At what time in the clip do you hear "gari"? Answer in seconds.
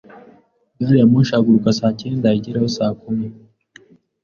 0.83-0.97